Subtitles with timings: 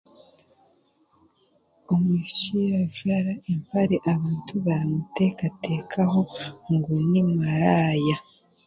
[1.93, 6.21] Omwisiki yaajwara empare abantu baramuteekateekaho
[6.73, 8.17] ngu ni maraaya